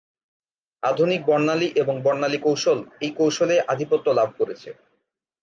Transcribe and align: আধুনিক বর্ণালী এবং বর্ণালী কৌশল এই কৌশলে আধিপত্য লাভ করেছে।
আধুনিক 0.83 1.21
বর্ণালী 1.25 1.67
এবং 1.75 1.95
বর্ণালী 2.03 2.37
কৌশল 2.37 2.79
এই 3.01 3.11
কৌশলে 3.17 3.55
আধিপত্য 3.67 4.05
লাভ 4.19 4.29
করেছে। 4.39 4.69